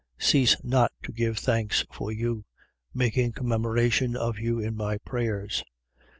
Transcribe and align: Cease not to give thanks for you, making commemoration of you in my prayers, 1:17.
Cease 0.17 0.55
not 0.63 0.91
to 1.03 1.11
give 1.11 1.37
thanks 1.37 1.85
for 1.91 2.11
you, 2.11 2.43
making 2.91 3.33
commemoration 3.33 4.15
of 4.15 4.39
you 4.39 4.57
in 4.59 4.75
my 4.75 4.97
prayers, 4.97 5.63
1:17. 5.99 6.05